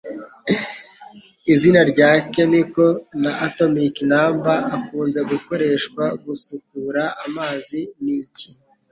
Izina 1.53 1.81
rya 1.91 2.09
chemical 2.33 2.91
na 3.23 3.31
Atomic 3.47 3.95
Number 4.11 4.57
akunze 4.77 5.19
gukoreshwa 5.31 6.03
gusukura 6.25 7.03
amazi 7.25 7.79
ni 8.03 8.13
iki? 8.21 8.49